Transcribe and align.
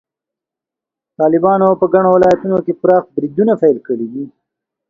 طالبانو 1.19 1.69
په 1.79 1.85
ګڼو 1.93 2.09
ولایتونو 2.13 2.57
کې 2.65 2.73
پراخ 2.81 3.03
بریدونه 3.15 3.53
پیل 3.61 3.77
کړي 3.87 4.07
دي. 4.13 4.25